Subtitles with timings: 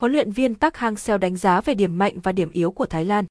[0.00, 3.04] Huấn luyện viên Park Hang-seo đánh giá về điểm mạnh và điểm yếu của Thái
[3.04, 3.24] Lan.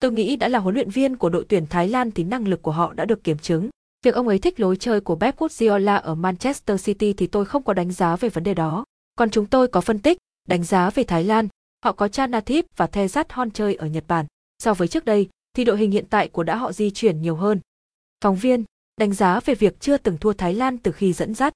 [0.00, 2.62] Tôi nghĩ đã là huấn luyện viên của đội tuyển Thái Lan thì năng lực
[2.62, 3.68] của họ đã được kiểm chứng.
[4.04, 7.62] Việc ông ấy thích lối chơi của Pep Guardiola ở Manchester City thì tôi không
[7.62, 8.84] có đánh giá về vấn đề đó.
[9.16, 11.48] Còn chúng tôi có phân tích, đánh giá về Thái Lan,
[11.84, 14.26] họ có Chanathip và Thezat Hon chơi ở Nhật Bản.
[14.58, 17.36] So với trước đây, thì đội hình hiện tại của đã họ di chuyển nhiều
[17.36, 17.60] hơn.
[18.24, 18.64] Phóng viên,
[19.00, 21.52] đánh giá về việc chưa từng thua Thái Lan từ khi dẫn dắt.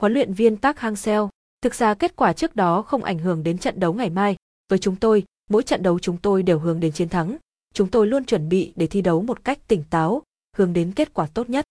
[0.00, 1.28] Huấn luyện viên Park Hang-seo,
[1.62, 4.36] thực ra kết quả trước đó không ảnh hưởng đến trận đấu ngày mai.
[4.68, 7.36] Với chúng tôi, mỗi trận đấu chúng tôi đều hướng đến chiến thắng.
[7.74, 10.22] Chúng tôi luôn chuẩn bị để thi đấu một cách tỉnh táo,
[10.56, 11.64] hướng đến kết quả tốt nhất.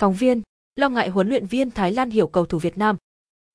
[0.00, 0.42] Phóng viên,
[0.76, 2.96] lo ngại huấn luyện viên Thái Lan hiểu cầu thủ Việt Nam.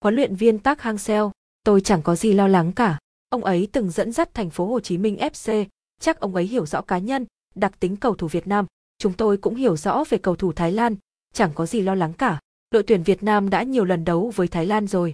[0.02, 1.32] Huấn luyện viên Park Hang-seo,
[1.64, 2.98] tôi chẳng có gì lo lắng cả.
[3.30, 5.66] Ông ấy từng dẫn dắt thành phố Hồ Chí Minh FC,
[6.02, 7.26] chắc ông ấy hiểu rõ cá nhân,
[7.56, 8.66] đặc tính cầu thủ Việt Nam.
[8.98, 10.96] Chúng tôi cũng hiểu rõ về cầu thủ Thái Lan,
[11.34, 12.40] chẳng có gì lo lắng cả.
[12.72, 15.14] Đội tuyển Việt Nam đã nhiều lần đấu với Thái Lan rồi.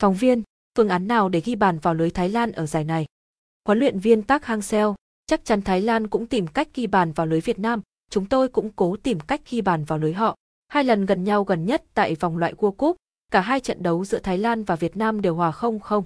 [0.00, 0.42] Phóng viên,
[0.76, 3.06] phương án nào để ghi bàn vào lưới Thái Lan ở giải này?
[3.66, 4.94] Huấn luyện viên Park Hang-seo,
[5.26, 7.80] chắc chắn Thái Lan cũng tìm cách ghi bàn vào lưới Việt Nam,
[8.10, 10.36] chúng tôi cũng cố tìm cách ghi bàn vào lưới họ.
[10.68, 12.96] Hai lần gần nhau gần nhất tại vòng loại World Cup,
[13.32, 16.02] cả hai trận đấu giữa Thái Lan và Việt Nam đều hòa 0-0.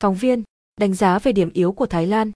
[0.00, 0.42] Phóng viên,
[0.80, 2.32] đánh giá về điểm yếu của Thái Lan.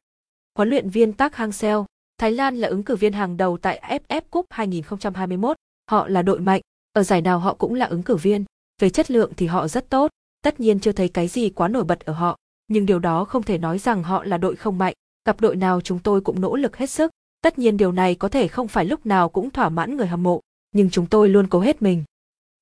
[0.57, 1.85] Huấn luyện viên Park Hang-seo,
[2.19, 5.57] Thái Lan là ứng cử viên hàng đầu tại AFF Cup 2021.
[5.91, 6.61] Họ là đội mạnh,
[6.93, 8.45] ở giải nào họ cũng là ứng cử viên.
[8.81, 10.11] Về chất lượng thì họ rất tốt,
[10.43, 12.37] tất nhiên chưa thấy cái gì quá nổi bật ở họ,
[12.69, 14.95] nhưng điều đó không thể nói rằng họ là đội không mạnh.
[15.25, 17.11] Gặp đội nào chúng tôi cũng nỗ lực hết sức.
[17.43, 20.23] Tất nhiên điều này có thể không phải lúc nào cũng thỏa mãn người hâm
[20.23, 20.41] mộ,
[20.73, 22.05] nhưng chúng tôi luôn cố hết mình.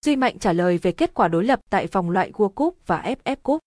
[0.05, 3.03] Duy Mạnh trả lời về kết quả đối lập tại vòng loại World Cup và
[3.25, 3.61] FF Cup.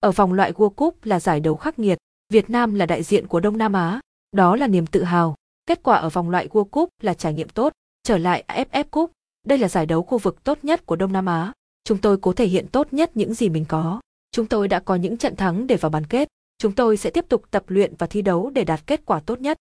[0.00, 1.98] Ở vòng loại World Cup là giải đấu khắc nghiệt,
[2.32, 4.00] Việt Nam là đại diện của Đông Nam Á,
[4.32, 5.34] đó là niềm tự hào.
[5.66, 7.72] Kết quả ở vòng loại World Cup là trải nghiệm tốt,
[8.02, 9.10] trở lại FF Cup,
[9.46, 11.52] đây là giải đấu khu vực tốt nhất của Đông Nam Á.
[11.90, 14.00] Chúng tôi cố thể hiện tốt nhất những gì mình có.
[14.32, 16.28] Chúng tôi đã có những trận thắng để vào bán kết.
[16.58, 19.40] Chúng tôi sẽ tiếp tục tập luyện và thi đấu để đạt kết quả tốt
[19.40, 19.56] nhất.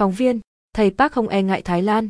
[0.00, 0.40] Phóng viên,
[0.74, 2.08] thầy Park không e ngại Thái Lan.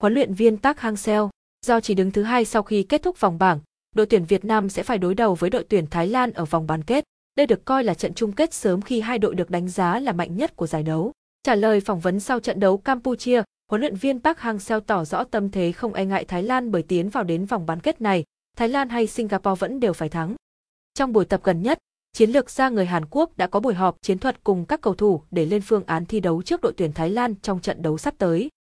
[0.00, 1.28] Huấn luyện viên Park Hang-seo,
[1.66, 3.60] do chỉ đứng thứ hai sau khi kết thúc vòng bảng,
[3.96, 6.66] đội tuyển Việt Nam sẽ phải đối đầu với đội tuyển Thái Lan ở vòng
[6.66, 7.04] bán kết.
[7.36, 10.12] Đây được coi là trận chung kết sớm khi hai đội được đánh giá là
[10.12, 11.12] mạnh nhất của giải đấu.
[11.42, 15.24] Trả lời phỏng vấn sau trận đấu Campuchia, huấn luyện viên Park Hang-seo tỏ rõ
[15.24, 18.24] tâm thế không e ngại Thái Lan bởi tiến vào đến vòng bán kết này,
[18.56, 20.34] Thái Lan hay Singapore vẫn đều phải thắng.
[20.94, 21.78] Trong buổi tập gần nhất,
[22.12, 24.94] chiến lược gia người Hàn Quốc đã có buổi họp chiến thuật cùng các cầu
[24.94, 27.98] thủ để lên phương án thi đấu trước đội tuyển Thái Lan trong trận đấu
[27.98, 28.48] sắp tới.